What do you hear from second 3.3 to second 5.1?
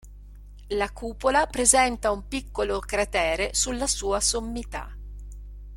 sulla sua sommità.